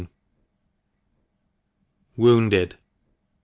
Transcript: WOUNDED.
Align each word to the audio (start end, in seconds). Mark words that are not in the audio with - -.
WOUNDED. 2.17 2.73